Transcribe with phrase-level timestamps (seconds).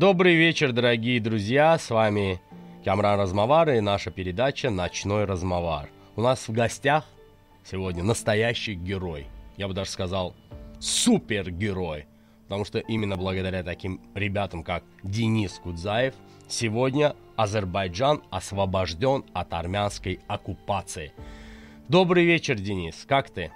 [0.00, 2.40] Добрый вечер, дорогие друзья, с вами
[2.86, 5.90] Камран Размовар и наша передача «Ночной Размовар».
[6.16, 7.04] У нас в гостях
[7.64, 9.26] сегодня настоящий герой.
[9.58, 10.34] Я бы даже сказал,
[10.78, 12.06] супергерой.
[12.44, 16.14] Потому что именно благодаря таким ребятам, как Денис Кудзаев,
[16.48, 21.12] сегодня Азербайджан освобожден от армянской оккупации.
[21.88, 23.04] Добрый вечер, Денис.
[23.06, 23.52] Как ты?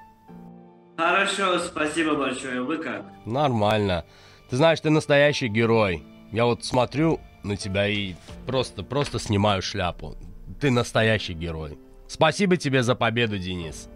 [0.98, 2.60] Хорошо, спасибо большое.
[2.60, 3.06] Вы как?
[3.24, 4.04] Нормально.
[4.50, 6.04] Ты знаешь, ты настоящий герой.
[6.34, 10.16] Я вот смотрю на тебя и просто, просто снимаю шляпу.
[10.60, 11.78] Ты настоящий герой.
[12.08, 13.88] Спасибо тебе за победу, Денис.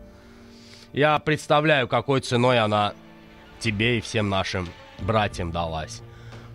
[0.92, 2.94] Я представляю, какой ценой она
[3.58, 4.68] тебе и всем нашим
[5.00, 6.00] братьям далась.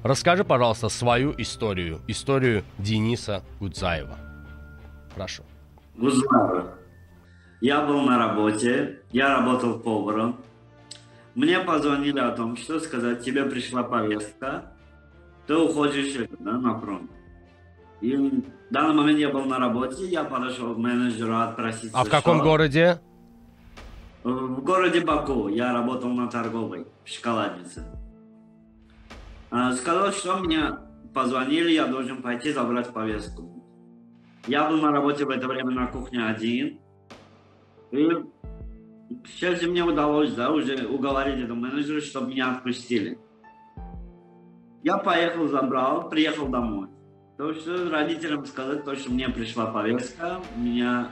[0.03, 4.17] Расскажи, пожалуйста, свою историю, историю Дениса Гудзаева.
[5.13, 5.43] Прошу.
[5.97, 6.75] Гудзаева.
[7.59, 10.37] Я был на работе, я работал поваром.
[11.35, 14.72] Мне позвонили о том, что сказать, тебе пришла повестка,
[15.47, 17.11] ты уходишь да, на фронт.
[18.01, 21.97] И в данный момент я был на работе, я подошел к менеджеру отпроситься.
[21.97, 22.43] А в каком что...
[22.43, 22.99] городе?
[24.23, 25.47] В городе Баку.
[25.47, 27.85] Я работал на торговой, в шоколаднице.
[29.51, 30.77] А, сказал, что мне
[31.13, 33.63] позвонили, я должен пойти забрать повестку.
[34.47, 36.79] Я был на работе в это время на кухне один.
[37.91, 38.09] И
[39.27, 43.19] сейчас мне удалось, да, уже уговорить этого менеджера, чтобы меня отпустили.
[44.83, 46.89] Я поехал, забрал, приехал домой.
[47.37, 51.07] То, что родителям сказать, то, что мне пришла повестка, меня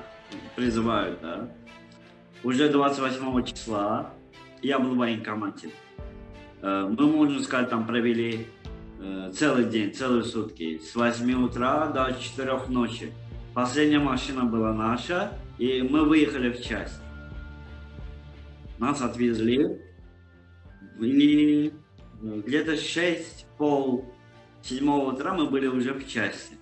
[0.58, 1.50] призывают, да.
[2.44, 4.12] Уже 28 числа
[4.62, 5.72] я был в военкомате.
[6.62, 8.48] Э, мы, можно сказать, там провели
[9.00, 10.80] э, целый день, целые сутки.
[10.80, 13.14] С 8 утра до 4 ночи.
[13.54, 17.00] Последняя машина была наша, и мы выехали в часть.
[18.80, 19.80] Нас отвезли.
[21.00, 21.74] И
[22.22, 24.04] где-то 6, пол
[24.64, 26.58] седьмого утра мы были уже в части.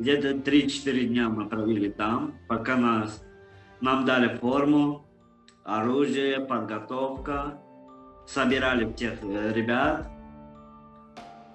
[0.00, 3.22] Где-то 3-4 дня мы провели там, пока нас,
[3.80, 5.06] нам дали форму,
[5.62, 7.60] оружие, подготовка,
[8.26, 10.08] собирали тех э, ребят,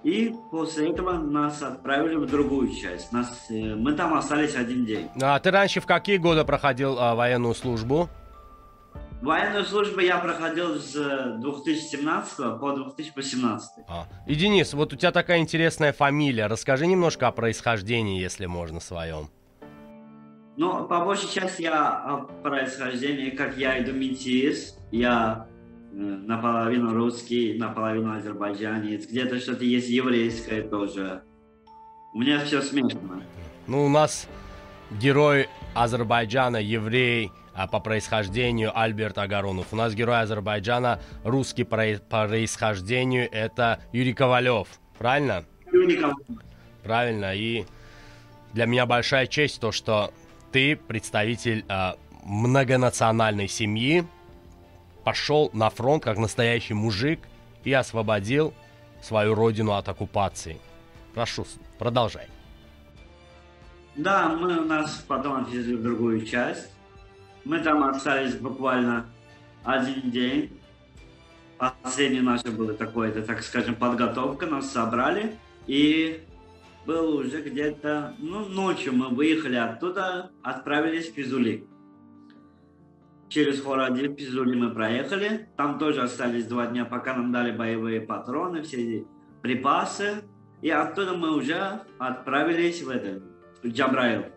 [0.03, 3.11] и после этого нас отправили в другую часть.
[3.11, 5.09] Нас, э, мы там остались один день.
[5.21, 8.07] А ты раньше в какие годы проходил а, военную службу?
[9.21, 13.69] Военную службу я проходил с 2017 э, по 2018.
[13.87, 14.07] А.
[14.25, 16.47] И Денис, вот у тебя такая интересная фамилия.
[16.47, 19.29] Расскажи немножко о происхождении, если можно, своем.
[20.57, 24.77] Ну, по большей части я о происхождении, как я иду метис.
[24.91, 25.47] Я
[25.93, 31.21] Э, наполовину русский, наполовину азербайджанец, где-то что-то есть еврейское тоже.
[32.13, 33.21] У меня все смешано.
[33.67, 34.27] Ну, у нас
[34.89, 37.31] герой Азербайджана, еврей,
[37.71, 39.67] по происхождению Альберт Агаронов.
[39.71, 41.77] У нас герой Азербайджана, русский по
[42.09, 44.67] происхождению, это Юрий Ковалев.
[44.97, 45.45] Правильно?
[45.71, 46.17] Юрий Ковалев.
[46.83, 47.35] Правильно.
[47.35, 47.65] И
[48.53, 50.13] для меня большая честь то, что
[50.51, 54.05] ты представитель э, многонациональной семьи,
[55.03, 57.19] пошел на фронт как настоящий мужик
[57.63, 58.53] и освободил
[59.01, 60.59] свою родину от оккупации.
[61.13, 61.45] Прошу,
[61.79, 62.27] продолжай.
[63.95, 66.69] Да, мы нас потом отвезли в другую часть.
[67.43, 69.05] Мы там остались буквально
[69.63, 70.59] один день.
[71.57, 74.45] Последний наш был такой, это, так скажем, подготовка.
[74.45, 75.35] Нас собрали.
[75.67, 76.21] И
[76.85, 81.67] было уже где-то, ну, ночью мы выехали оттуда, отправились в Пизули
[83.31, 85.47] через Хорадиль, Пизули мы проехали.
[85.55, 89.05] Там тоже остались два дня, пока нам дали боевые патроны, все
[89.41, 90.23] припасы.
[90.61, 93.23] И оттуда мы уже отправились в, это,
[93.63, 94.31] в.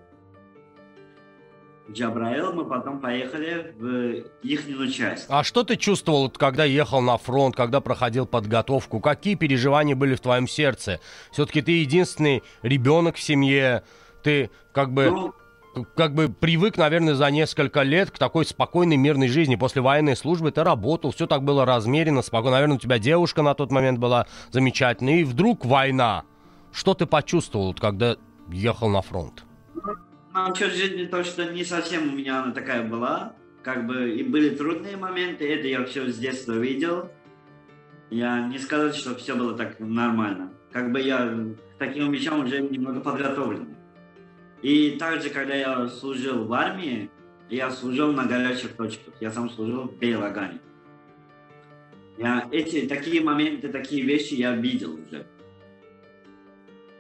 [1.91, 5.27] Джабраил мы потом поехали в ихнюю часть.
[5.29, 9.01] А что ты чувствовал, когда ехал на фронт, когда проходил подготовку?
[9.01, 11.01] Какие переживания были в твоем сердце?
[11.31, 13.85] Все-таки ты единственный ребенок в семье,
[14.23, 15.11] ты как бы...
[15.11, 15.35] Ну,
[15.97, 19.57] как бы привык, наверное, за несколько лет к такой спокойной, мирной жизни.
[19.57, 22.53] После военной службы ты работал, все так было размеренно, спокойно.
[22.53, 25.17] Наверное, у тебя девушка на тот момент была замечательная.
[25.17, 26.23] И вдруг война.
[26.73, 28.17] Что ты почувствовал, когда
[28.49, 29.45] ехал на фронт?
[30.35, 33.37] Ну, насчет жизни то, что не совсем у меня она такая была.
[33.63, 37.09] Как бы и были трудные моменты, это я все с детства видел.
[38.11, 40.53] Я не сказать, что все было так нормально.
[40.73, 41.29] Как бы я
[41.77, 43.77] к таким вещам уже немного подготовлен.
[44.61, 47.11] И также, когда я служил в армии,
[47.49, 49.15] я служил на горячих точках.
[49.21, 50.59] Я сам служил в Бейлагане.
[52.19, 55.27] Я эти, такие моменты, такие вещи я видел уже.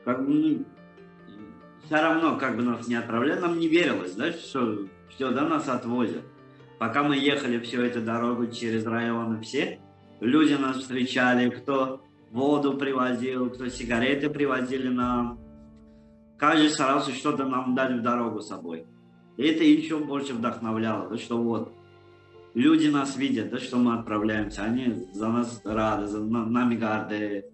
[0.05, 0.65] Как ну,
[1.95, 4.79] все равно, как бы нас не отправляли, нам не верилось, да, что
[5.11, 6.23] все, да, нас отвозят.
[6.81, 9.79] Пока мы ехали всю эту дорогу через районы все,
[10.21, 12.03] люди нас встречали, кто
[12.33, 15.39] воду привозил, кто сигареты привозили нам.
[16.37, 18.87] Каждый старался что-то нам дать в дорогу с собой.
[19.37, 21.73] И это еще больше вдохновляло, да, что вот
[22.55, 27.45] люди нас видят, да, что мы отправляемся, они за нас рады, за нами горды.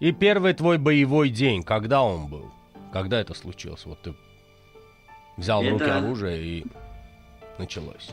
[0.00, 2.57] И первый твой боевой день, когда он был?
[2.92, 3.84] Когда это случилось?
[3.84, 4.14] Вот ты
[5.36, 5.70] взял это...
[5.70, 6.66] в руки оружие и
[7.58, 8.10] началось.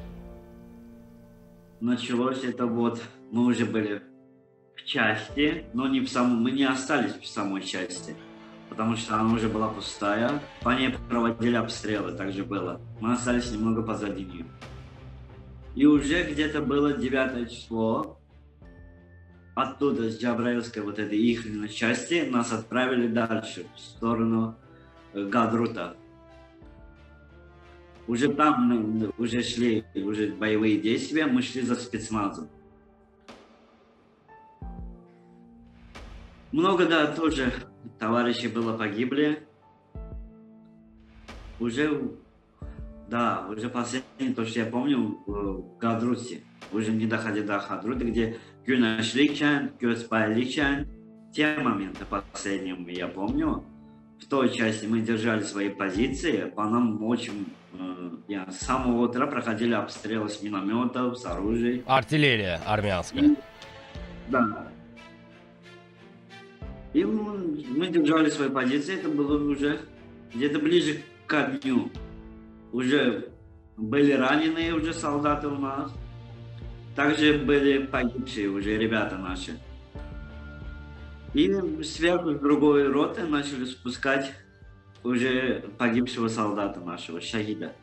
[1.79, 3.01] Началось это вот,
[3.31, 4.01] мы уже были
[4.75, 8.15] в части, но не в самом, мы не остались в самой части,
[8.69, 12.79] потому что она уже была пустая, по ней проводили обстрелы, так же было.
[12.99, 14.45] Мы остались немного позади нее.
[15.75, 18.17] И уже где-то было 9 число,
[19.53, 24.55] оттуда, с Джабраилской вот этой их части, нас отправили дальше, в сторону
[25.15, 25.97] э, Гадрута.
[28.07, 32.47] Уже там мы уже шли, уже боевые действия, мы шли за спецназом.
[36.51, 37.51] Много, да, тоже
[37.99, 39.45] товарищей было погибли.
[41.59, 42.11] Уже,
[43.09, 48.37] да, уже последний, то, что я помню, в Гадруте, уже не доходя до Хадрута, где
[48.65, 50.87] Гюнашликчан, Гюспайликчан,
[51.33, 53.63] те моменты последним я помню.
[54.25, 57.45] В той части мы держали свои позиции, по нам очень
[57.79, 61.83] Э, я с самого утра проходили обстрелы с минометов, с оружием.
[61.85, 63.35] Артиллерия армянская.
[64.29, 64.67] Да.
[66.93, 69.81] И мы, мы держали свои позиции, это было уже
[70.33, 71.91] где-то ближе к дню.
[72.71, 73.29] Уже
[73.77, 75.93] были раненые уже солдаты у нас.
[76.95, 79.59] Также были погибшие уже ребята наши.
[81.35, 84.31] И сверху с другой роты начали спускать
[85.03, 87.73] уже погибшего солдата нашего, Шахида.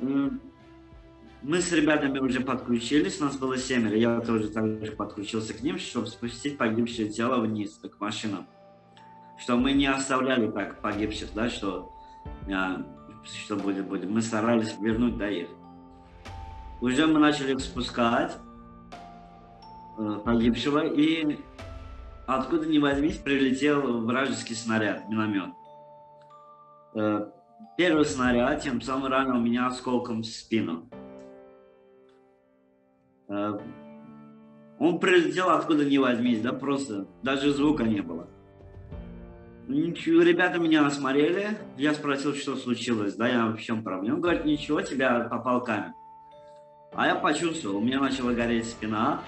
[0.00, 6.06] Мы с ребятами уже подключились, нас было семеро, я тоже также подключился к ним, чтобы
[6.06, 8.46] спустить погибшее тело вниз, к машинам.
[9.38, 11.92] Что мы не оставляли так погибших, да, что,
[12.50, 12.82] а,
[13.24, 14.08] что будет, будет.
[14.08, 15.48] Мы старались вернуть до их.
[16.80, 18.38] Уже мы начали спускать
[19.98, 21.38] э, погибшего, и
[22.26, 25.50] откуда ни возьмись, прилетел вражеский снаряд, миномет.
[26.94, 27.30] Э,
[27.76, 30.88] первый снаряд тем самым ранил меня осколком в спину.
[33.28, 33.58] Э,
[34.78, 38.28] он прилетел откуда ни возьмись, да, просто даже звука не было.
[39.68, 44.16] Ничего, ребята меня осмотрели, я спросил, что случилось, да, я в чем проблема.
[44.16, 45.92] Он говорит, ничего, тебя попал камень.
[46.94, 49.22] А я почувствовал, у меня начала гореть спина,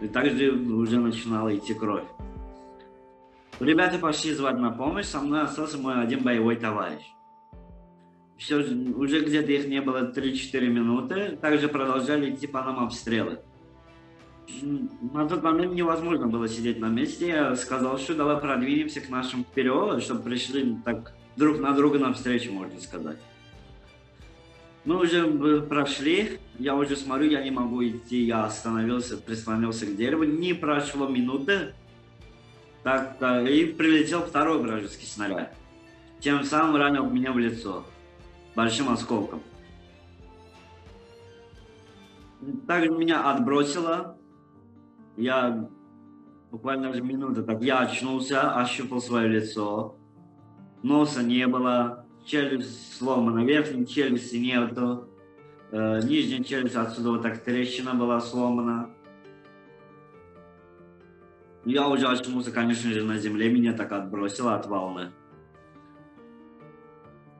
[0.00, 2.04] и также уже начинала идти кровь.
[3.60, 7.02] Ребята пошли звать на помощь, со мной остался мой один боевой товарищ.
[8.36, 13.40] Все, уже где-то их не было 3-4 минуты, также продолжали идти по нам обстрелы.
[15.12, 17.28] На тот момент невозможно было сидеть на месте.
[17.28, 22.52] Я сказал, что давай продвинемся к нашим вперед, чтобы пришли так друг на друга навстречу,
[22.52, 23.16] можно сказать.
[24.86, 30.22] Мы уже прошли, я уже смотрю, я не могу идти, я остановился, прислонился к дереву.
[30.22, 31.74] Не прошло минуты,
[32.84, 35.52] так, и прилетел второй вражеский снаряд.
[36.20, 37.84] Тем самым ранил меня в лицо.
[38.54, 39.42] Большим осколком.
[42.68, 44.16] Также меня отбросило.
[45.16, 45.68] Я
[46.52, 47.60] буквально же минуты так.
[47.60, 49.96] Я очнулся, ощупал свое лицо.
[50.84, 52.05] Носа не было.
[52.26, 53.44] Челюсть сломана.
[53.44, 55.08] Верхней челюсти нету.
[55.70, 58.90] Э, нижняя челюсть отсюда вот так трещина была сломана.
[61.64, 65.10] Я уже очнулся, конечно же, на земле, меня так отбросило от волны.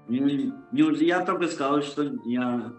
[0.09, 2.73] Я только сказал, что я...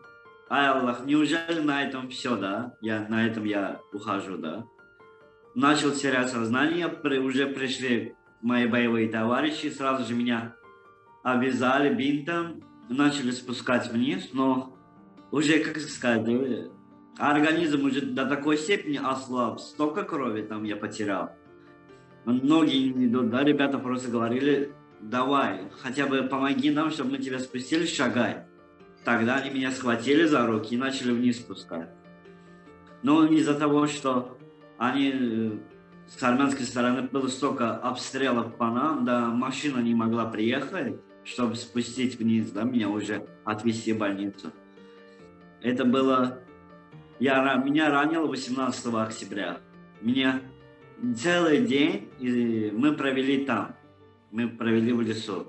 [0.50, 2.76] Ай, Аллах, неужели на этом все, да?
[2.82, 4.66] Я, на этом я ухожу, да?
[5.56, 10.57] Начал терять сознание, при, уже пришли мои боевые товарищи, сразу же меня
[11.34, 14.78] обвязали бинтом, начали спускать вниз, но
[15.32, 16.26] уже, как сказать,
[17.18, 21.32] организм уже до такой степени ослаб, столько крови там я потерял.
[22.24, 27.40] Многие не идут, да, ребята просто говорили, давай, хотя бы помоги нам, чтобы мы тебя
[27.40, 28.46] спустили, шагай.
[29.04, 31.90] Тогда они меня схватили за руки и начали вниз спускать.
[33.04, 34.38] Но из-за того, что
[34.78, 35.52] они э,
[36.08, 42.18] с армянской стороны было столько обстрелов по нам, да, машина не могла приехать, чтобы спустить
[42.18, 44.52] вниз, да, меня уже отвезти в больницу.
[45.62, 46.40] Это было...
[47.20, 49.58] Я, меня ранило 18 октября.
[50.02, 50.42] Меня
[51.18, 52.10] целый день
[52.74, 53.76] мы провели там.
[54.32, 55.48] Мы провели в лесу.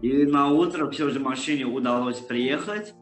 [0.00, 2.94] И на утро все же машине удалось приехать.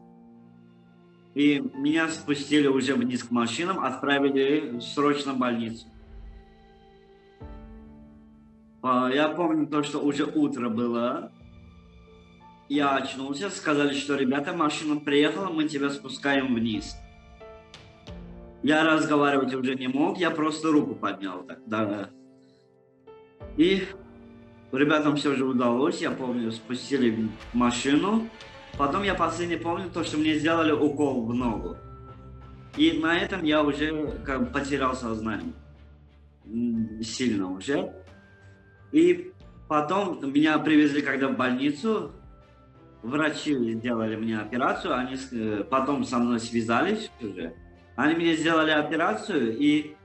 [1.35, 5.85] И меня спустили уже вниз к машинам, отправили срочно в больницу.
[8.89, 11.29] А, я помню то, что уже утро было.
[12.69, 16.95] Я очнулся, сказали, что ребята, машина приехала, мы тебя спускаем вниз.
[18.63, 22.09] Я разговаривать уже не мог, я просто руку поднял тогда.
[23.57, 23.83] И
[24.71, 28.29] ребятам все же удалось, я помню, спустили машину.
[28.77, 31.75] Потом я последний помню то, что мне сделали укол в ногу.
[32.77, 35.51] И на этом я уже как бы потерял сознание.
[37.03, 37.96] Сильно уже.
[38.91, 39.31] И
[39.67, 42.11] потом меня привезли когда в больницу,
[43.03, 47.53] врачи сделали мне операцию, они э, потом со мной связались уже.
[47.95, 49.95] Они мне сделали операцию, и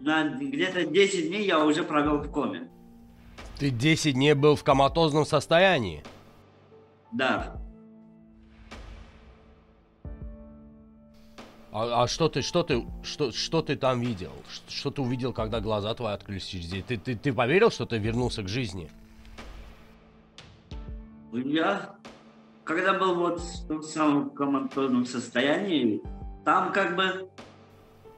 [0.00, 2.68] на где-то 10 дней я уже провел в коме.
[3.58, 6.02] Ты 10 дней был в коматозном состоянии?
[7.12, 7.57] Да.
[11.70, 14.32] А, а что ты, что ты, что, что ты там видел?
[14.50, 16.48] Что, что ты увидел, когда глаза твои открылись
[16.86, 18.90] Ты, ты, ты поверил, что ты вернулся к жизни?
[21.32, 21.94] Я,
[22.64, 26.00] когда был вот в том самом коматозном состоянии,
[26.44, 27.28] там как бы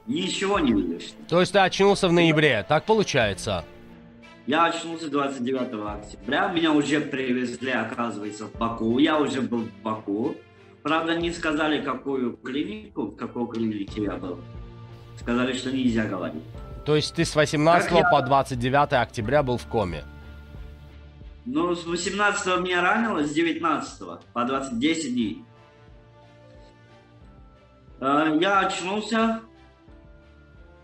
[0.07, 1.11] ничего не видишь.
[1.27, 3.65] То есть ты очнулся в ноябре, так получается?
[4.47, 8.97] Я очнулся 29 октября, меня уже привезли, оказывается, в Баку.
[8.97, 10.35] Я уже был в Баку.
[10.83, 14.39] Правда, не сказали, какую клинику, в какой клинике я был.
[15.19, 16.41] Сказали, что нельзя говорить.
[16.85, 18.09] То есть ты с 18 я...
[18.09, 20.03] по 29 октября был в коме?
[21.45, 25.45] Ну, с 18 меня ранило, с 19 по 20, 10 дней.
[27.99, 29.41] Э, я очнулся,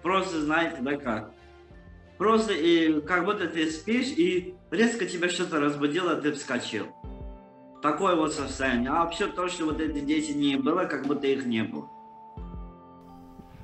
[0.03, 1.31] просто, знаете, да как.
[2.17, 6.87] Просто и как будто ты спишь, и резко тебя что-то разбудило, ты вскочил.
[7.81, 8.89] Такое вот состояние.
[8.89, 11.87] А вообще то, что вот эти 10 дней было, как будто их не было.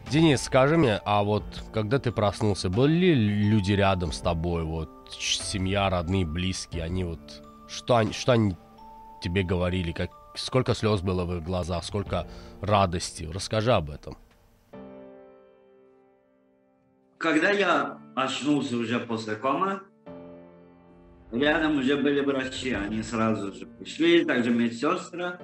[0.09, 1.43] Денис, скажи мне, а вот
[1.73, 3.15] когда ты проснулся, были ли
[3.49, 8.55] люди рядом с тобой, вот семья, родные, близкие, они вот, что они, что они
[9.21, 12.27] тебе говорили, как, сколько слез было в их глазах, сколько
[12.61, 14.17] радости, расскажи об этом.
[17.17, 19.81] Когда я очнулся уже после комы,
[21.33, 25.39] Рядом уже были врачи, они сразу же пришли, также медсестра.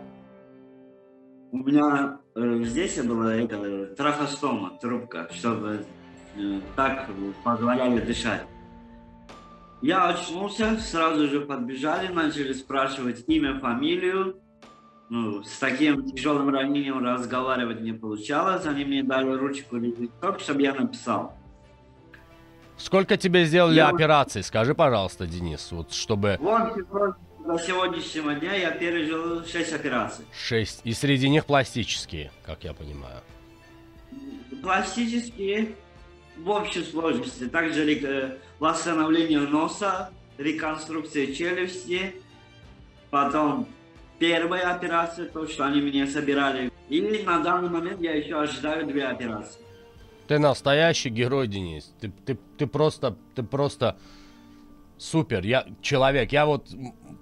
[1.51, 5.84] У меня э, здесь была это, трахостома, трубка, чтобы
[6.36, 7.10] э, так
[7.43, 8.43] позволяли дышать.
[9.81, 14.39] Я очнулся, сразу же подбежали, начали спрашивать имя, фамилию.
[15.10, 18.67] Ну, с таким тяжелым ранением разговаривать не получалось.
[18.67, 21.38] Они мне дали ручку и листок, чтобы я написал.
[22.79, 23.89] Сколько тебе сделали я...
[23.89, 24.41] операций?
[24.41, 26.38] Скажи, пожалуйста, Денис, вот чтобы...
[26.39, 26.74] Вот,
[27.45, 30.25] до сегодняшнего дня я пережил 6 операций.
[30.33, 30.81] 6.
[30.83, 33.21] И среди них пластические, как я понимаю.
[34.62, 35.75] Пластические
[36.38, 37.48] в общей сложности.
[37.48, 42.15] Также э, восстановление носа, реконструкция челюсти,
[43.09, 43.67] потом
[44.19, 46.71] первая операция, то, что они мне собирали.
[46.88, 49.59] И на данный момент я еще ожидаю две операции.
[50.29, 51.91] Ты настоящий герой, Денис.
[52.00, 53.98] Ты, ты, ты просто, ты просто
[55.00, 55.43] супер.
[55.43, 56.31] Я человек.
[56.31, 56.67] Я вот,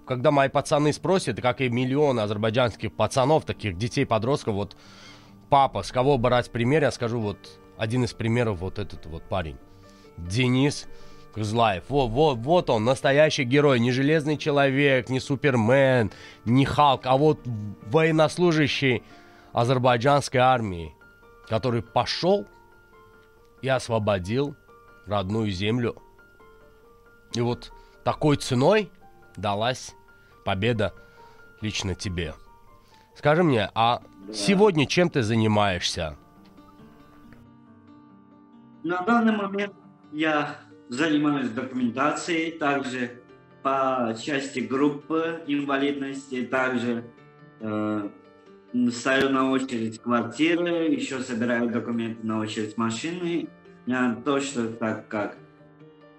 [0.06, 4.76] когда мои пацаны спросят, как и миллионы азербайджанских пацанов, таких детей, подростков, вот,
[5.48, 7.38] папа, с кого брать пример, я скажу, вот,
[7.78, 9.56] один из примеров, вот этот вот парень.
[10.18, 10.86] Денис
[11.34, 11.86] Кызлаев.
[11.88, 13.80] Вот, вот, вот он, настоящий герой.
[13.80, 16.12] Не железный человек, не супермен,
[16.44, 17.40] не Халк, а вот
[17.84, 19.02] военнослужащий
[19.54, 20.94] азербайджанской армии,
[21.48, 22.46] который пошел
[23.62, 24.56] и освободил
[25.06, 26.02] родную землю.
[27.34, 27.72] И вот
[28.04, 28.92] такой ценой
[29.36, 29.96] далась
[30.46, 30.94] победа
[31.62, 32.34] лично тебе.
[33.16, 34.34] Скажи мне, а да.
[34.34, 36.18] сегодня чем ты занимаешься?
[38.84, 39.74] На данный момент
[40.12, 40.56] я
[40.90, 43.22] занимаюсь документацией, также
[43.64, 47.04] по части группы инвалидности, также
[47.60, 48.10] э,
[48.92, 53.48] стою на очередь квартиры, еще собираю документы на очередь машины.
[53.86, 55.38] Я то, что так как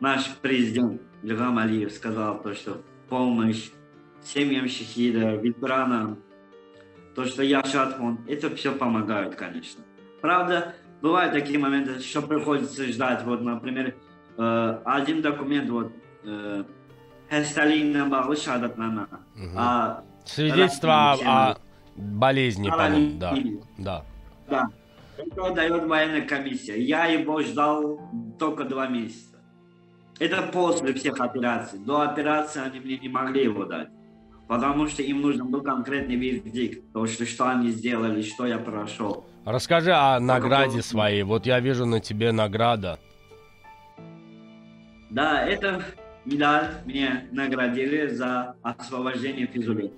[0.00, 3.70] наш президент Львам Алиев сказал, то, что помощь
[4.22, 6.18] семьям шахида, ветеранам,
[7.14, 9.82] то, что я фонд, это все помогает, конечно.
[10.20, 13.24] Правда, бывают такие моменты, что приходится ждать.
[13.24, 13.94] Вот, например,
[14.36, 15.92] э, один документ, вот,
[16.24, 16.64] э,
[17.30, 19.08] Хесталина Багушадатнана.
[20.24, 21.56] Свидетельство о,
[21.98, 23.34] болезни, по-моему, да.
[23.78, 24.04] Да.
[24.48, 24.68] Да.
[25.16, 26.80] Это дает военная комиссия.
[26.80, 28.00] Я его ждал
[28.38, 29.36] только два месяца.
[30.20, 31.78] Это после всех операций.
[31.78, 33.88] До операции они мне не могли его дать.
[34.48, 39.26] потому что им нужен был конкретный вердикт, то, что, что они сделали, что я прошел.
[39.44, 41.22] Расскажи о награде своей.
[41.22, 42.98] Вот я вижу на тебе награда.
[45.10, 45.82] Да, это
[46.24, 49.92] медаль мне наградили за освобождение Физули.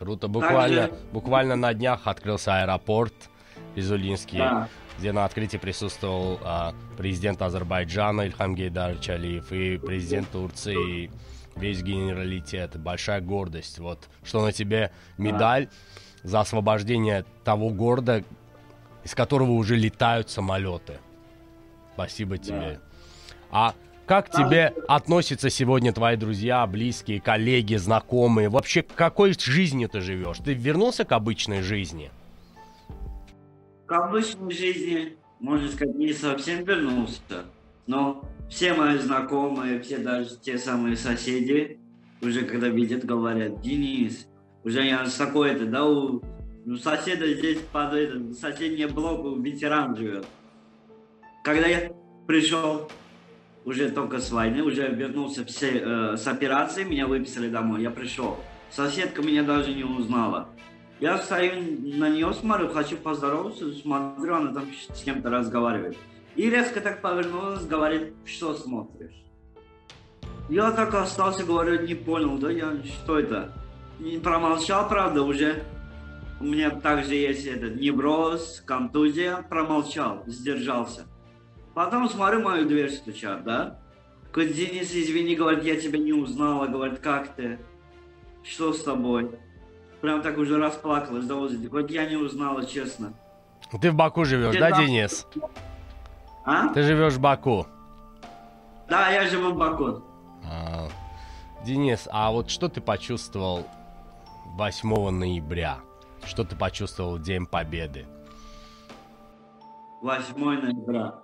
[0.00, 0.28] Круто.
[0.28, 1.02] Буквально, Также...
[1.12, 3.12] буквально на днях открылся аэропорт
[3.74, 4.66] Физулинский, да.
[4.98, 11.10] где на открытии присутствовал а, президент Азербайджана Ильхам Гейдарович Алиев и президент Турции,
[11.54, 12.78] весь генералитет.
[12.80, 13.78] Большая гордость.
[13.78, 16.30] Вот что на тебе медаль да.
[16.30, 18.24] за освобождение того города,
[19.04, 20.98] из которого уже летают самолеты.
[21.92, 22.80] Спасибо тебе.
[22.80, 22.80] Да.
[23.50, 23.74] А
[24.10, 28.48] как к тебе относятся сегодня твои друзья, близкие, коллеги, знакомые?
[28.48, 30.38] Вообще, какой жизнью ты живешь?
[30.38, 32.10] Ты вернулся к обычной жизни?
[33.86, 37.44] К обычной жизни, можно сказать, не совсем вернулся.
[37.86, 41.78] Но все мои знакомые, все даже те самые соседи,
[42.20, 44.26] уже когда видят, говорят, Денис,
[44.64, 46.20] уже я такой-то, да, у,
[46.66, 50.26] у соседа здесь под этот, соседний блок ветеран живет.
[51.44, 51.92] Когда я
[52.26, 52.90] пришел
[53.64, 58.38] уже только с войны, уже вернулся все, э, с операции, меня выписали домой, я пришел.
[58.70, 60.48] Соседка меня даже не узнала.
[61.00, 61.62] Я стою
[61.98, 65.96] на нее, смотрю, хочу поздороваться, смотрю, она там с кем-то разговаривает.
[66.36, 69.14] И резко так повернулась, говорит, что смотришь?
[70.48, 73.52] Я так остался, говорю, не понял, да, я, что это?
[73.98, 75.62] Не промолчал, правда, уже.
[76.40, 81.06] У меня также есть этот невроз, контузия, промолчал, сдержался.
[81.74, 83.78] Потом смотрю, мою дверь стучат, да?
[84.32, 87.58] Говорит, Денис, извини, говорит, я тебя не узнала, говорит, как ты?
[88.42, 89.30] Что с тобой?
[90.00, 91.68] Прям так уже расплакалась до возраста.
[91.68, 93.12] Говорит, я не узнала, честно.
[93.80, 94.86] Ты в Баку живешь, да, там...
[94.86, 95.26] Денис?
[96.44, 96.68] А?
[96.68, 97.66] Ты живешь в Баку?
[98.88, 100.02] Да, я живу в Баку.
[100.44, 100.88] А,
[101.64, 103.66] Денис, а вот что ты почувствовал
[104.56, 105.78] 8 ноября?
[106.24, 108.06] Что ты почувствовал в День Победы?
[110.02, 111.14] 8 ноября.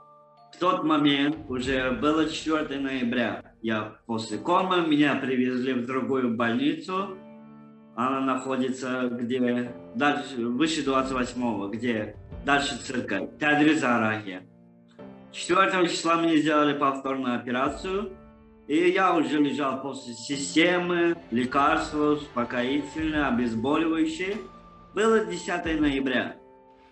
[0.57, 3.43] В тот момент уже было 4 ноября.
[3.61, 7.19] Я после кома, меня привезли в другую больницу.
[7.95, 12.17] Она находится где дальше, выше 28-го, где
[12.47, 13.29] дальше церковь.
[13.39, 14.49] Тадризарахе.
[15.31, 18.15] 4 числа мне сделали повторную операцию.
[18.67, 24.39] И я уже лежал после системы, лекарства, успокоительные, обезболивающие.
[24.95, 26.37] Было 10 ноября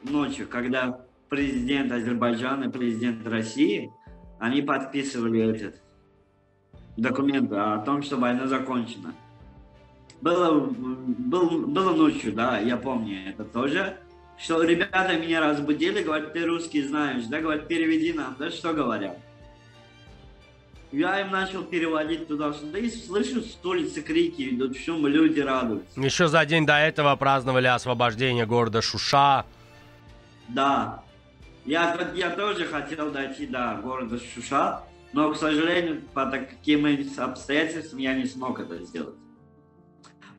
[0.02, 3.92] ночью, когда президент Азербайджана и президент России,
[4.38, 5.80] они подписывали этот
[6.96, 9.14] документ о том, что война закончена.
[10.20, 13.98] Было, был, было ночью, да, я помню это тоже,
[14.38, 19.18] что ребята меня разбудили, говорят, ты русский знаешь, да, говорят, переведи нам, да, что говорят.
[20.92, 26.00] Я им начал переводить туда-сюда и слышу с улицы крики идут, шум, люди радуются.
[26.00, 29.44] Еще за день до этого праздновали освобождение города Шуша.
[30.46, 31.02] Да,
[31.64, 36.86] я, я тоже хотел дойти до города Шуша, но, к сожалению, по таким
[37.18, 39.14] обстоятельствам я не смог это сделать.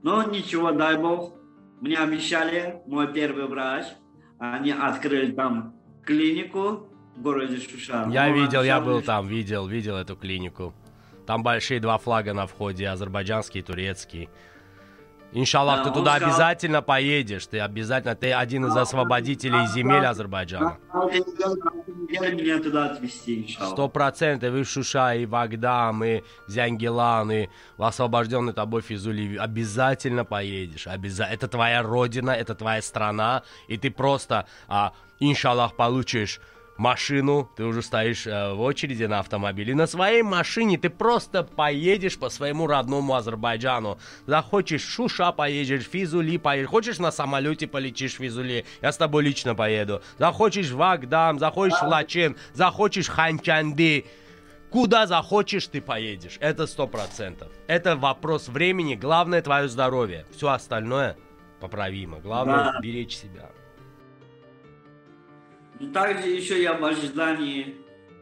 [0.03, 1.33] Но ничего, дай бог,
[1.81, 3.85] мне обещали, мой первый врач,
[4.37, 8.07] они открыли там клинику в городе Шуша.
[8.11, 10.73] Я но видел, я был там, видел, видел эту клинику.
[11.25, 14.29] Там большие два флага на входе, азербайджанский и турецкий.
[15.35, 17.45] Иншаллах, ты туда обязательно поедешь.
[17.47, 20.77] Ты обязательно, ты один из освободителей земель Азербайджана.
[22.09, 24.55] меня туда отвезти, Сто процентов.
[24.55, 29.35] И Шуша, и Вагдам, и Зянгелан, и в освобожденный тобой Физули.
[29.35, 30.87] Обязательно поедешь.
[30.87, 31.25] Обяза...
[31.25, 33.43] Это твоя родина, это твоя страна.
[33.67, 36.39] И ты просто, а, иншаллах, получишь
[36.77, 39.75] машину, ты уже стоишь э, в очереди на автомобиле.
[39.75, 43.97] На своей машине ты просто поедешь по своему родному Азербайджану.
[44.25, 46.69] Захочешь Шуша поедешь, Физули поедешь.
[46.69, 50.01] Хочешь на самолете полетишь в Физули, я с тобой лично поеду.
[50.17, 54.05] Захочешь в Агдам, захочешь в Лачен, захочешь Ханчанды.
[54.69, 56.37] Куда захочешь, ты поедешь.
[56.41, 57.49] Это сто процентов.
[57.67, 58.95] Это вопрос времени.
[58.95, 60.25] Главное твое здоровье.
[60.35, 61.15] Все остальное
[61.61, 62.19] поправимо.
[62.19, 62.79] Главное да.
[62.81, 63.49] беречь себя.
[65.93, 67.75] Также еще я в ожидании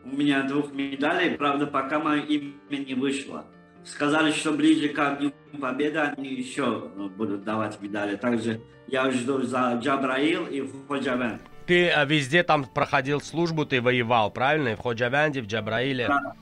[0.06, 3.46] у меня двух медалей, правда, пока мое имя не вышло.
[3.86, 8.16] Сказали, что ближе к Дню Победы они еще ну, будут давать медали.
[8.16, 11.39] Также я жду за Джабраил и Ходжавен.
[11.66, 14.76] Ты а, везде там проходил службу, ты воевал, правильно?
[14.76, 16.08] В Ходжавенде, в Джабраиле?
[16.08, 16.34] Да.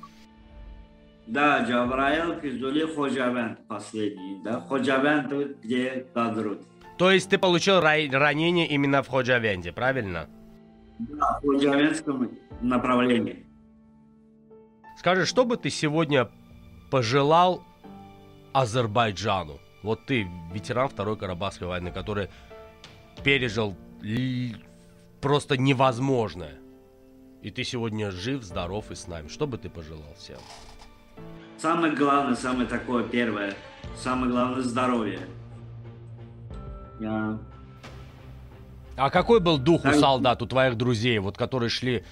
[1.27, 4.41] Да, Джабраил, Кизули, Ходжавент последний.
[4.43, 5.31] Да, Ходжавент,
[5.63, 6.61] где Кадрут.
[6.97, 10.27] То есть ты получил ранение именно в Ходжавенде, правильно?
[11.09, 12.29] Да, в Луганском
[12.61, 13.45] направлении.
[14.97, 16.29] Скажи, что бы ты сегодня
[16.91, 17.63] пожелал
[18.53, 19.59] Азербайджану?
[19.83, 22.29] Вот ты, ветеран Второй Карабахской войны, который
[23.23, 23.75] пережил
[25.21, 26.59] просто невозможное.
[27.41, 29.27] И ты сегодня жив, здоров и с нами.
[29.27, 30.37] Что бы ты пожелал всем?
[31.57, 33.55] Самое главное, самое такое первое,
[33.95, 35.21] самое главное здоровье.
[36.99, 37.39] Я...
[39.01, 42.03] А какой был дух у солдат, у твоих друзей, вот которые шли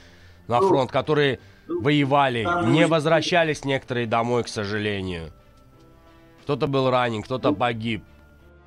[0.47, 5.31] на ну, фронт, которые ну, воевали, не возвращались некоторые домой, к сожалению?
[6.41, 8.03] Кто-то был ранен, кто-то погиб.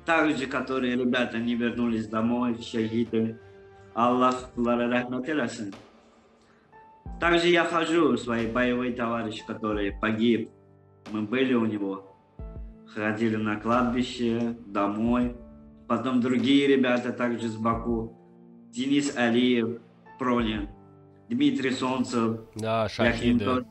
[0.05, 3.37] Также, которые ребята не вернулись домой, шахиды.
[3.93, 5.27] Аллах рахмат
[7.19, 10.49] Также я хожу, свои боевые товарищи, которые погиб.
[11.11, 12.15] Мы были у него.
[12.87, 15.35] Ходили на кладбище, домой.
[15.87, 18.17] Потом другие ребята также с Баку.
[18.71, 19.81] Денис Алиев,
[20.17, 20.69] Пронин,
[21.29, 22.41] Дмитрий Солнцев.
[22.55, 23.65] Да, шахиды.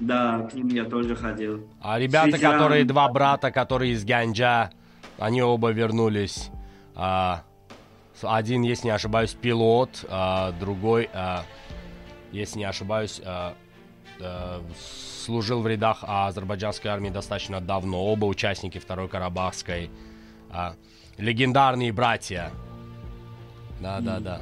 [0.00, 1.68] Да, к ним я тоже ходил.
[1.80, 2.52] А ребята, Ветеран...
[2.52, 4.70] которые два брата, которые из Ганджа,
[5.18, 6.50] они оба вернулись.
[6.94, 7.44] А,
[8.22, 11.44] один, если не ошибаюсь, пилот, а другой, а,
[12.32, 13.54] если не ошибаюсь, а,
[14.20, 14.62] а,
[15.24, 18.04] служил в рядах азербайджанской армии достаточно давно.
[18.04, 19.90] Оба участники Второй Карабахской.
[20.50, 20.74] А,
[21.18, 22.50] легендарные братья.
[23.80, 24.40] Да, да, да.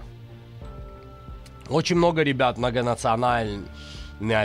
[1.69, 3.69] Очень много ребят многонациональных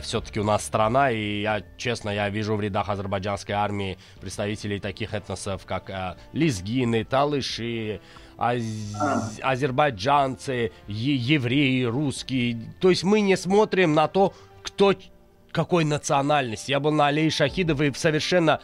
[0.01, 5.13] все-таки у нас страна, и я, честно, я вижу в рядах азербайджанской армии представителей таких
[5.13, 8.01] этносов, как э, лезгины, талыши,
[8.37, 8.63] аз...
[9.41, 12.73] азербайджанцы, е- евреи, русские.
[12.79, 14.95] То есть мы не смотрим на то, кто
[15.51, 16.71] какой национальности.
[16.71, 18.59] Я был на аллее Шахидов, и совершенно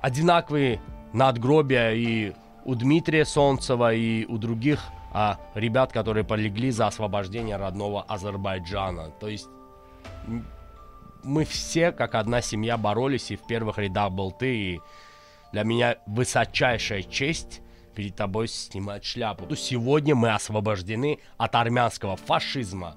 [0.00, 0.80] одинаковые
[1.12, 2.32] надгробия и
[2.64, 4.80] у Дмитрия Солнцева, и у других
[5.12, 9.10] а, ребят, которые полегли за освобождение родного Азербайджана.
[9.20, 9.48] То есть
[11.22, 14.80] мы все, как одна семья, боролись, и в первых рядах был ты, и
[15.52, 17.60] для меня высочайшая честь
[17.94, 19.46] перед тобой снимать шляпу.
[19.46, 22.96] То сегодня мы освобождены от армянского фашизма,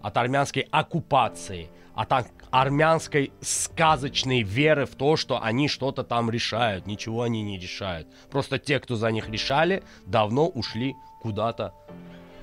[0.00, 2.12] от армянской оккупации, от
[2.52, 6.86] армянской сказочной веры в то, что они что-то там решают.
[6.86, 8.06] Ничего они не решают.
[8.30, 11.74] Просто те, кто за них решали, давно ушли куда-то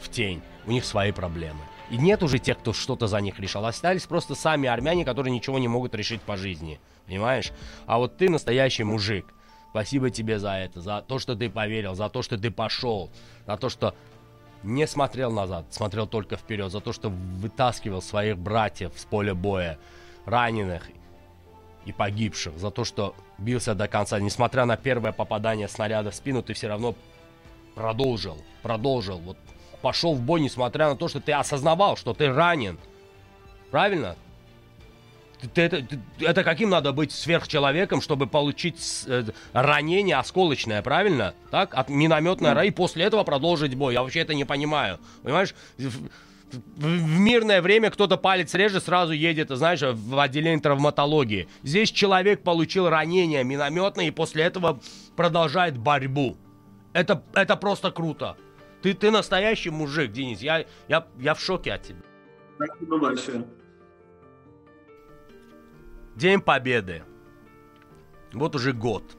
[0.02, 0.41] в тень.
[0.65, 1.60] У них свои проблемы.
[1.91, 3.65] И нет уже тех, кто что-то за них решал.
[3.65, 6.80] Остались просто сами армяне, которые ничего не могут решить по жизни.
[7.06, 7.52] Понимаешь?
[7.86, 9.28] А вот ты настоящий мужик.
[9.69, 13.12] Спасибо тебе за это, за то, что ты поверил, за то, что ты пошел,
[13.45, 13.93] за то, что
[14.63, 19.78] не смотрел назад, смотрел только вперед, за то, что вытаскивал своих братьев с поля боя,
[20.26, 20.89] раненых
[21.86, 24.19] и погибших, за то, что бился до конца.
[24.19, 26.95] Несмотря на первое попадание снаряда в спину, ты все равно
[27.76, 29.19] продолжил, продолжил.
[29.19, 29.38] Вот
[29.82, 32.78] пошел в бой, несмотря на то, что ты осознавал, что ты ранен.
[33.72, 34.15] Правильно?
[35.41, 39.23] Это, ты, это каким надо быть сверхчеловеком, чтобы получить э,
[39.54, 41.34] ранение осколочное, правильно?
[41.49, 41.73] Так?
[41.75, 42.67] От минометной mm.
[42.67, 43.93] и после этого продолжить бой.
[43.93, 44.99] Я вообще это не понимаю.
[45.23, 45.56] Понимаешь?
[45.78, 46.10] В,
[46.82, 51.47] мирное время кто-то палец режет, сразу едет, знаешь, в отделение травматологии.
[51.63, 54.80] Здесь человек получил ранение минометное и после этого
[55.15, 56.38] продолжает борьбу.
[56.93, 58.36] Это, это просто круто.
[58.82, 60.41] Ты, ты настоящий мужик, Денис.
[60.41, 61.99] Я, я, я в шоке от тебя.
[62.56, 63.45] Спасибо большое.
[66.19, 67.05] День Победы.
[68.34, 69.15] Вот уже год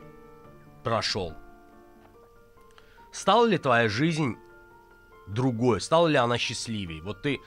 [0.84, 1.32] прошел.
[3.10, 4.36] Стала ли твоя жизнь
[5.26, 5.80] другой?
[5.80, 7.00] Стала ли она счастливее?
[7.00, 7.40] Вот ты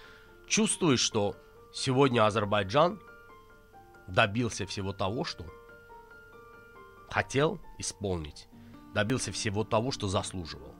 [0.48, 1.36] чувствуешь, что
[1.72, 3.00] сегодня Азербайджан
[4.08, 5.46] добился всего того, что
[7.12, 8.48] хотел исполнить.
[8.96, 10.74] Добился всего того, что заслуживал.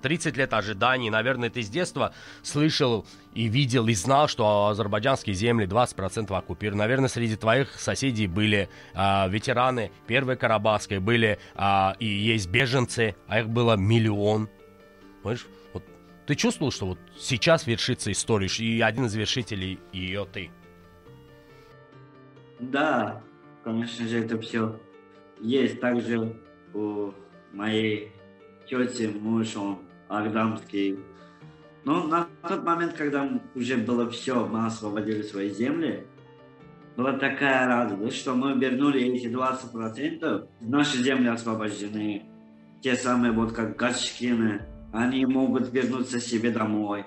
[0.00, 1.10] 30 лет ожиданий.
[1.10, 6.82] Наверное, ты с детства слышал и видел и знал, что азербайджанские земли 20% оккупированы.
[6.82, 13.40] Наверное, среди твоих соседей были а, ветераны Первой Карабахской, были а, и есть беженцы, а
[13.40, 14.48] их было миллион.
[15.22, 15.46] Понимаешь?
[15.72, 15.84] Вот,
[16.26, 20.50] ты чувствовал, что вот сейчас вершится история, и один из вершителей ее ты?
[22.58, 23.22] Да,
[23.64, 24.78] конечно же, это все
[25.40, 25.80] есть.
[25.80, 26.36] Также
[26.74, 27.12] у
[27.52, 28.12] моей
[28.68, 29.78] тети муж, он
[30.10, 30.98] Агдамский.
[31.84, 36.04] Но на тот момент, когда уже было все, мы освободили свои земли,
[36.96, 42.24] была такая радость, что мы вернули эти 20%, наши земли освобождены.
[42.82, 47.04] Те самые, вот как Гачкины, они могут вернуться себе домой.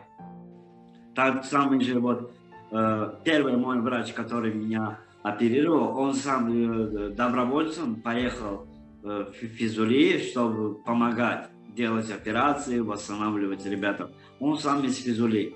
[1.14, 2.34] Так самый же вот
[2.72, 8.66] э, первый мой врач, который меня оперировал, он сам э, добровольцем поехал
[9.04, 14.12] э, в Физули, чтобы помогать делать операции, восстанавливать ребятам.
[14.40, 15.56] Он сам из Физули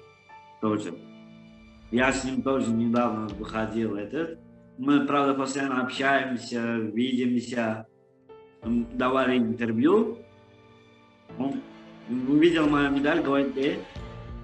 [0.61, 0.93] тоже.
[1.91, 3.95] Я с ним тоже недавно выходил.
[3.95, 4.39] Этот.
[4.77, 7.87] Мы, правда, постоянно общаемся, видимся.
[8.63, 10.19] давали интервью,
[11.37, 11.61] он
[12.09, 13.77] увидел мою медаль, говорит, э,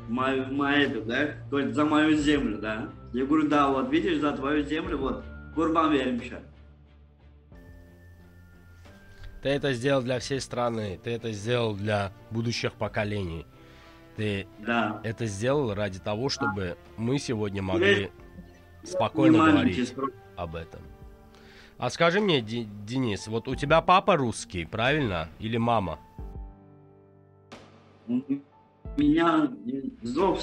[0.09, 2.89] мою, мою, да, говорит, за мою землю, да.
[3.13, 5.23] Я говорю, да, вот видишь, за твою землю, вот,
[5.55, 6.41] Курбан веримся.
[9.43, 13.45] Ты это сделал для всей страны, ты это сделал для будущих поколений.
[14.15, 15.01] Ты да.
[15.03, 18.09] это сделал ради того, чтобы мы сегодня могли
[18.83, 19.93] спокойно говорить
[20.37, 20.79] об этом.
[21.77, 25.27] А скажи мне, Денис, вот у тебя папа русский, правильно?
[25.39, 25.99] Или мама?
[28.07, 28.21] У
[28.95, 29.51] меня
[30.01, 30.39] с двух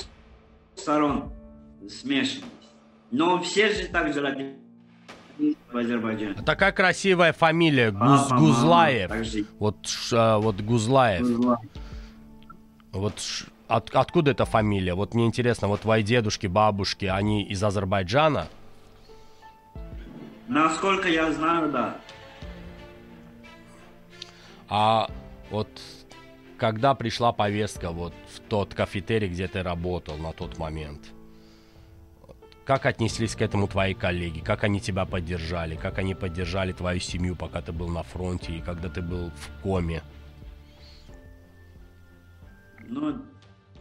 [0.74, 1.32] сторон
[1.88, 2.44] смешанность.
[3.10, 4.59] Но все же так же родились
[5.72, 6.34] в Азербайджане.
[6.38, 9.10] А такая красивая фамилия, Гуз, Папа, Гузлаев.
[9.10, 9.24] Мама,
[9.58, 9.76] вот,
[10.12, 11.22] а, вот Гузлаев.
[11.22, 11.60] Гузлаев.
[12.92, 13.14] Вот
[13.68, 14.94] от, откуда эта фамилия?
[14.94, 18.48] Вот мне интересно, вот твои дедушки, бабушки, они из Азербайджана?
[20.48, 21.96] Насколько я знаю, да.
[24.68, 25.08] А
[25.50, 25.68] вот
[26.56, 31.00] когда пришла повестка вот в тот кафетерий, где ты работал на тот момент,
[32.70, 34.38] как отнеслись к этому твои коллеги?
[34.38, 35.74] Как они тебя поддержали?
[35.74, 39.62] Как они поддержали твою семью, пока ты был на фронте и когда ты был в
[39.64, 40.04] коме?
[42.86, 43.22] Ну,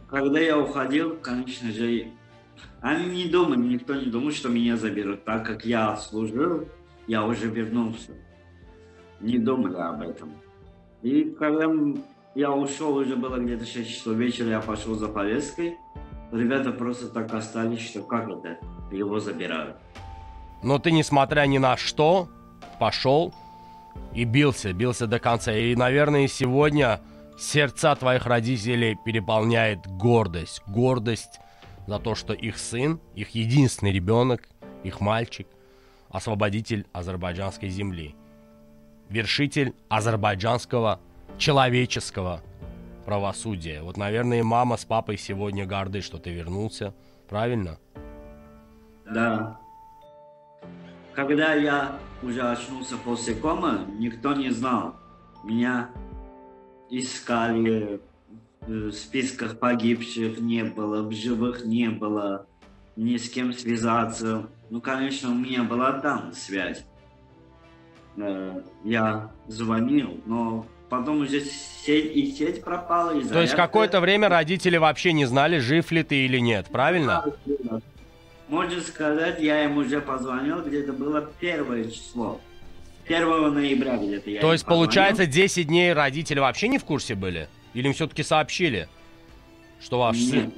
[0.08, 2.08] когда я уходил, конечно же,
[2.80, 6.66] они не думали, никто не думал, что меня заберут, так как я служил,
[7.06, 8.10] я уже вернулся.
[9.20, 10.32] Не думали об этом.
[11.02, 11.70] И когда
[12.34, 15.76] я ушел, уже было где-то 6 часов вечера, я пошел за повесткой.
[16.32, 18.58] Ребята просто так остались, что как это,
[18.90, 19.76] его забирают.
[20.62, 22.28] Но ты, несмотря ни на что,
[22.78, 23.34] пошел
[24.14, 25.52] и бился, бился до конца.
[25.52, 27.00] И, наверное, сегодня
[27.38, 30.62] сердца твоих родителей переполняет гордость.
[30.66, 31.40] Гордость
[31.86, 34.48] за то, что их сын, их единственный ребенок,
[34.84, 35.48] их мальчик,
[36.10, 38.14] освободитель азербайджанской земли,
[39.08, 41.00] вершитель азербайджанского
[41.38, 42.42] человеческого
[43.04, 43.82] правосудия.
[43.82, 46.94] Вот, наверное, мама с папой сегодня горды, что ты вернулся,
[47.28, 47.78] правильно?
[49.04, 49.60] Да.
[51.14, 54.96] Когда я уже очнулся после комы, никто не знал.
[55.44, 55.90] Меня
[56.90, 58.00] искали
[58.60, 62.46] в списках погибших не было, в живых не было,
[62.96, 64.48] ни с кем связаться.
[64.68, 66.84] Ну, конечно, у меня была там связь.
[68.16, 73.18] Э, я звонил, но потом уже сеть, и сеть пропала.
[73.18, 77.24] И То есть какое-то время родители вообще не знали, жив ли ты или нет, правильно?
[78.48, 82.40] Можно сказать, я им уже позвонил, где-то было первое число.
[83.06, 84.86] 1 ноября где-то я То есть, позвонил.
[84.86, 87.48] получается, 10 дней родители вообще не в курсе были?
[87.74, 88.88] Или им все-таки сообщили,
[89.80, 90.52] что ваш сын...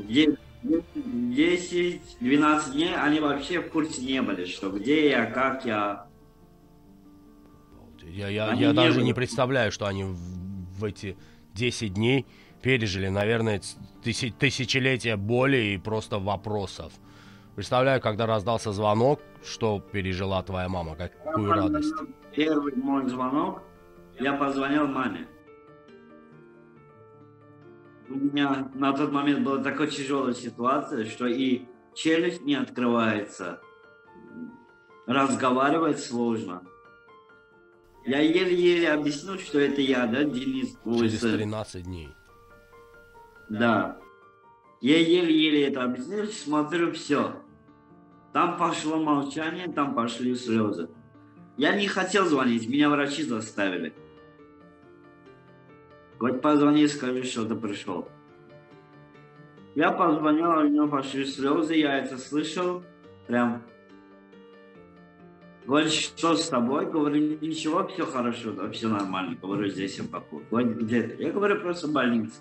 [0.64, 6.06] 10-12 дней они вообще в курсе не были, что где я, как я.
[8.04, 10.16] Я, я, я даже не представляю, что они в,
[10.78, 11.16] в эти
[11.54, 12.26] 10 дней
[12.62, 13.60] пережили, наверное,
[14.02, 16.92] тысяч, тысячелетия боли и просто вопросов.
[17.54, 21.94] Представляю, когда раздался звонок, что пережила твоя мама, какую я радость.
[22.34, 23.62] Первый мой звонок,
[24.18, 25.26] я позвонил маме
[28.12, 31.62] у меня на тот момент была такая тяжелая ситуация, что и
[31.94, 33.60] челюсть не открывается,
[35.06, 36.62] разговаривать сложно.
[38.04, 42.08] Я еле-еле объяснил, что это я, да, Денис Через 13 дней.
[43.48, 43.98] Да.
[44.80, 47.36] Я еле-еле это объяснил, смотрю, все.
[48.32, 50.88] Там пошло молчание, там пошли слезы.
[51.56, 53.94] Я не хотел звонить, меня врачи заставили.
[56.18, 58.08] Хоть позвони, скажи, что ты пришел.
[59.74, 62.82] Я позвонил, у него пошли слезы, я это слышал.
[63.26, 63.62] Прям.
[65.66, 66.90] Говорит, что с тобой?
[66.90, 69.36] Говорю, ничего, все хорошо, да, все нормально.
[69.40, 70.46] Говорю, здесь я покупаю.
[70.50, 71.22] Говорит, где ты?
[71.22, 72.40] Я говорю, просто больница.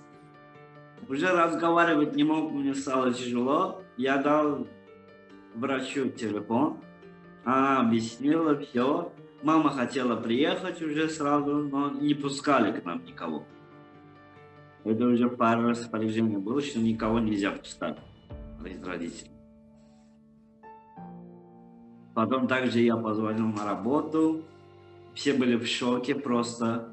[1.08, 3.84] Уже разговаривать не мог, мне стало тяжело.
[3.98, 4.68] Я дал
[5.54, 6.78] врачу телефон.
[7.44, 9.12] Она объяснила все.
[9.44, 13.46] Мама хотела приехать уже сразу, но не пускали к нам никого.
[14.84, 17.98] Это уже пару распоряжений было, что никого нельзя пускать
[18.66, 19.31] из родителей.
[22.14, 24.44] Потом также я позвонил на работу.
[25.14, 26.90] Все были в шоке просто.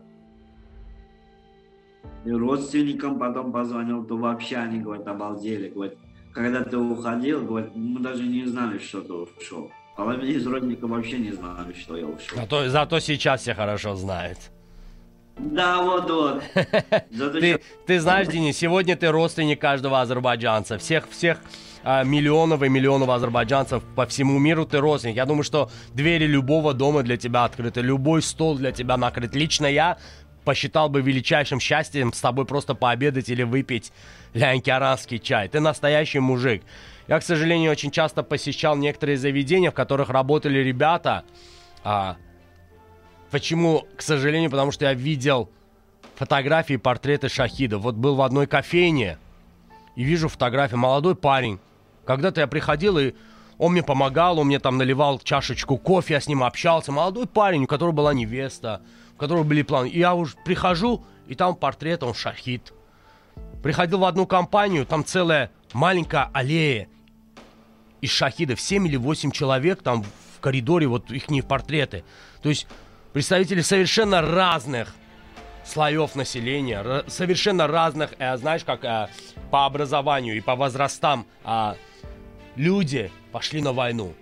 [2.24, 5.68] И родственникам потом позвонил, то вообще они, говорят, обалдели.
[5.68, 5.94] Говорят,
[6.32, 9.70] когда ты уходил, говорят, мы даже не знали, что ты ушел.
[9.96, 12.38] Половина из родственников вообще не знали, что я ушел.
[12.38, 14.38] Зато, зато сейчас все хорошо знают.
[15.38, 16.42] Да, вот, вот.
[17.40, 20.78] ты, ты знаешь, Денис, сегодня ты родственник каждого азербайджанца.
[20.78, 21.38] Всех, всех
[21.90, 25.16] а, миллионов и миллионов азербайджанцев по всему миру ты родственник.
[25.16, 29.34] Я думаю, что двери любого дома для тебя открыты, любой стол для тебя накрыт.
[29.34, 29.96] Лично я
[30.44, 33.90] посчитал бы величайшим счастьем с тобой просто пообедать или выпить
[34.34, 35.48] лянькиаранский чай.
[35.48, 36.62] Ты настоящий мужик.
[37.06, 41.24] Я, к сожалению, очень часто посещал некоторые заведения, в которых работали ребята.
[41.84, 42.18] А,
[43.30, 45.48] почему, к сожалению, потому что я видел
[46.16, 47.80] фотографии, портреты шахидов.
[47.80, 49.16] Вот был в одной кофейне
[49.96, 50.80] и вижу фотографию.
[50.80, 51.58] Молодой парень.
[52.08, 53.12] Когда-то я приходил, и
[53.58, 56.90] он мне помогал, он мне там наливал чашечку кофе, я с ним общался.
[56.90, 58.80] Молодой парень, у которого была невеста,
[59.14, 59.88] у которого были планы.
[59.88, 62.72] И я уже прихожу, и там портрет, он шахид.
[63.62, 66.88] Приходил в одну компанию, там целая маленькая аллея
[68.00, 68.58] из шахидов.
[68.58, 72.04] 7 или 8 человек там в коридоре, вот их портреты.
[72.40, 72.66] То есть
[73.12, 74.94] представители совершенно разных
[75.66, 79.08] слоев населения, совершенно разных, э, знаешь, как э,
[79.50, 81.74] по образованию и по возрастам э,
[82.58, 84.14] люди пошли на войну.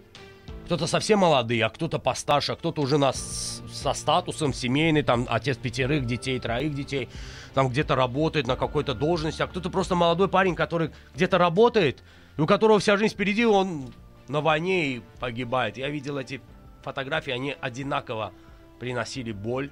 [0.66, 5.56] Кто-то совсем молодые, а кто-то постарше, а кто-то уже нас со статусом семейный, там отец
[5.56, 7.08] пятерых детей, троих детей,
[7.54, 12.02] там где-то работает на какой-то должности, а кто-то просто молодой парень, который где-то работает,
[12.36, 13.92] и у которого вся жизнь впереди, он
[14.28, 15.76] на войне и погибает.
[15.78, 16.40] Я видел эти
[16.82, 18.32] фотографии, они одинаково
[18.80, 19.70] приносили боль,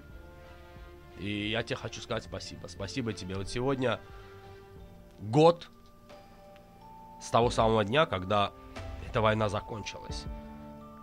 [1.18, 2.68] и я тебе хочу сказать спасибо.
[2.68, 3.34] Спасибо тебе.
[3.34, 4.00] Вот сегодня
[5.20, 5.68] год
[7.24, 8.52] с того самого дня, когда
[9.08, 10.24] эта война закончилась.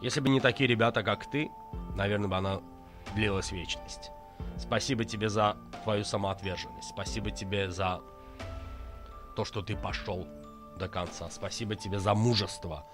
[0.02, 1.50] Если бы не такие ребята, как ты,
[1.96, 2.62] наверное, бы она
[3.16, 4.12] длилась вечность.
[4.58, 6.90] Спасибо тебе за твою самоотверженность.
[6.90, 8.02] Спасибо тебе за
[9.36, 10.28] то, что ты пошел
[10.78, 11.28] до конца.
[11.32, 12.86] Спасибо тебе за мужество,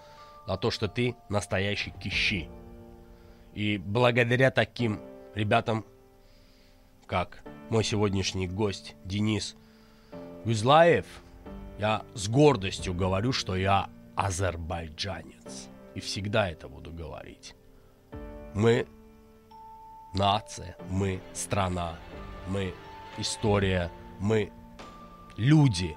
[0.47, 2.49] за то, что ты настоящий кищи.
[3.53, 5.01] И благодаря таким
[5.35, 5.83] ребятам,
[7.05, 9.55] как мой сегодняшний гость Денис
[10.45, 11.05] Гузлаев,
[11.79, 15.69] я с гордостью говорю, что я азербайджанец.
[15.95, 17.55] И всегда это буду говорить.
[18.53, 18.87] Мы
[20.13, 21.95] нация, мы страна,
[22.47, 22.73] мы
[23.17, 24.51] история, мы
[25.37, 25.95] люди.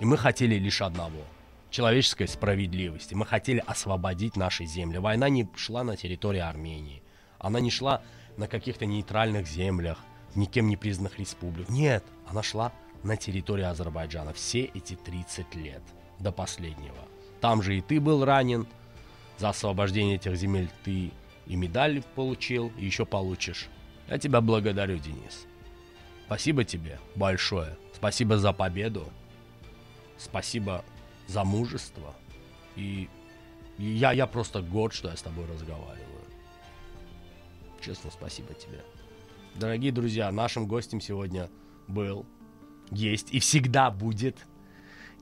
[0.00, 1.22] И мы хотели лишь одного–
[1.70, 3.14] человеческой справедливости.
[3.14, 4.98] Мы хотели освободить наши земли.
[4.98, 7.02] Война не шла на территории Армении.
[7.38, 8.02] Она не шла
[8.36, 9.98] на каких-то нейтральных землях–
[10.36, 11.68] никем не признанных республик.
[11.68, 12.72] Нет, она шла
[13.06, 15.82] на территории Азербайджана все эти 30 лет
[16.18, 16.98] до последнего.
[17.40, 18.66] Там же и ты был ранен.
[19.38, 21.12] За освобождение этих земель ты
[21.46, 23.68] и медаль получил, и еще получишь.
[24.08, 25.46] Я тебя благодарю, Денис.
[26.26, 27.76] Спасибо тебе большое.
[27.94, 29.08] Спасибо за победу.
[30.18, 30.84] Спасибо
[31.26, 32.14] за мужество.
[32.76, 33.08] И,
[33.78, 36.24] я, я просто горд, что я с тобой разговариваю.
[37.80, 38.82] Честно, спасибо тебе.
[39.54, 41.50] Дорогие друзья, нашим гостем сегодня
[41.88, 42.26] был,
[42.90, 44.46] есть и всегда будет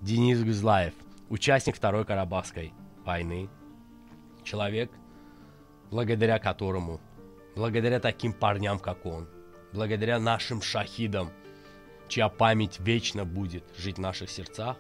[0.00, 0.94] Денис Гузлаев,
[1.29, 2.72] участник Второй Карабахской
[3.05, 3.48] войны.
[4.42, 4.90] Человек,
[5.90, 7.00] благодаря которому,
[7.57, 9.29] благодаря таким парням, как он,
[9.72, 11.31] благодаря нашим шахидам,
[12.09, 14.77] чья память вечно будет жить в наших сердцах,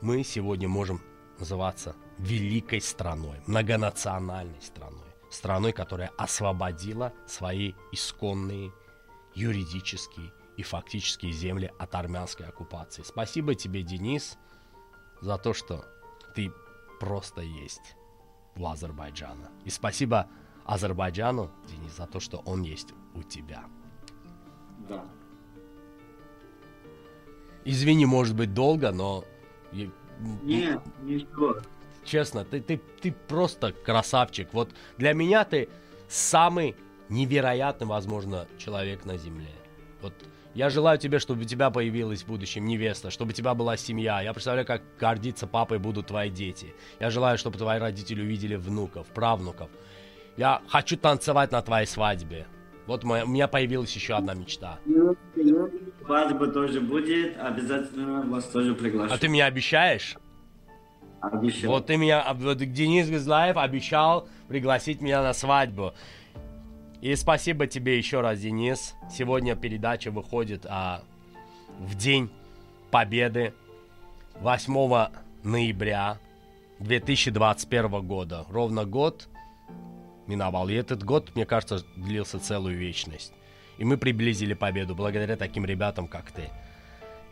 [0.00, 1.00] мы сегодня можем
[1.38, 8.72] называться великой страной, многонациональной страной страной, которая освободила свои исконные
[9.34, 13.02] юридические и фактические земли от армянской оккупации.
[13.02, 14.36] Спасибо тебе, Денис,
[15.22, 15.86] за то, что
[16.34, 16.52] ты
[17.00, 17.96] просто есть
[18.56, 19.50] у Азербайджана.
[19.64, 20.28] И спасибо
[20.66, 23.64] Азербайджану, Денис, за то, что он есть у тебя.
[24.86, 25.02] Да.
[27.64, 29.24] Извини, может быть, долго, но...
[29.72, 31.56] Нет, ничего
[32.04, 34.52] честно, ты, ты, ты просто красавчик.
[34.52, 35.68] Вот для меня ты
[36.08, 36.74] самый
[37.08, 39.54] невероятный, возможно, человек на Земле.
[40.02, 40.12] Вот
[40.54, 44.20] я желаю тебе, чтобы у тебя появилась в будущем невеста, чтобы у тебя была семья.
[44.20, 46.74] Я представляю, как гордиться папой будут твои дети.
[46.98, 49.70] Я желаю, чтобы твои родители увидели внуков, правнуков.
[50.36, 52.46] Я хочу танцевать на твоей свадьбе.
[52.86, 54.80] Вот моя, у меня появилась еще одна мечта.
[56.04, 59.14] Свадьба тоже будет, обязательно вас тоже приглашу.
[59.14, 60.16] А ты меня обещаешь?
[61.20, 61.70] Обещал.
[61.70, 65.92] Вот ты меня, вот Денис Газлаев обещал пригласить меня на свадьбу.
[67.00, 68.94] И спасибо тебе еще раз, Денис.
[69.10, 71.02] Сегодня передача выходит а,
[71.78, 72.30] в день
[72.90, 73.54] Победы
[74.40, 75.08] 8
[75.42, 76.18] ноября
[76.80, 78.44] 2021 года.
[78.50, 79.28] Ровно год
[80.26, 80.68] миновал.
[80.68, 83.32] И этот год, мне кажется, длился целую вечность.
[83.78, 86.50] И мы приблизили победу благодаря таким ребятам, как ты.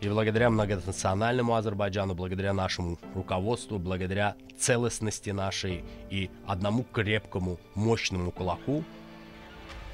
[0.00, 8.82] И благодаря многонациональному Азербайджану, благодаря нашему руководству, благодаря целостности нашей и одному крепкому, мощному кулаку,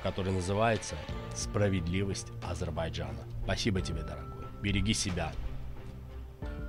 [0.04, 0.96] который называется
[1.34, 3.24] «Справедливость Азербайджана».
[3.44, 4.44] Спасибо тебе, дорогой.
[4.60, 5.32] Береги себя.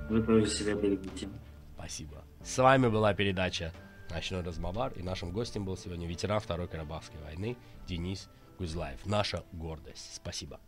[0.08, 1.28] Вы тоже себя берегите.
[1.74, 2.24] Спасибо.
[2.42, 3.74] С вами была передача
[4.10, 9.04] «Ночной размовар», и нашим гостем был сегодня ветеран Второй Карабахской войны Денис Кузлаев.
[9.04, 10.14] Наша гордость.
[10.16, 10.58] Спасибо.